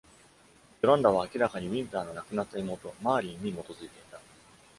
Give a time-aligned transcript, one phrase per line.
[0.81, 4.19] ヨランダは明らかにウィンターの亡くなった妹マーリーンに基づいていた。